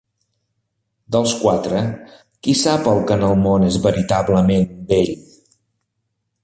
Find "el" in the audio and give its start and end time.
2.93-3.03, 3.29-3.39